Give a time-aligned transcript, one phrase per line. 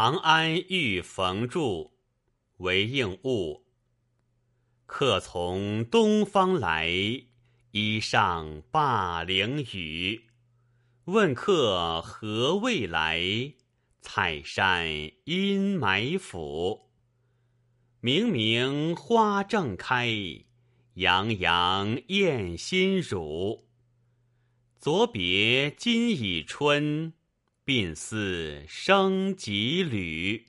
[0.00, 1.90] 长安遇逢住，
[2.58, 3.64] 为应物。
[4.86, 6.88] 客从东方来，
[7.72, 10.26] 衣上灞陵雨。
[11.06, 13.54] 问客何未来？
[14.00, 14.86] 采山
[15.24, 16.92] 阴埋伏。
[17.98, 20.14] 明明花正开，
[20.94, 23.66] 洋洋燕心乳。
[24.78, 27.14] 昨别今已春。
[27.68, 30.46] 鬓似生几缕。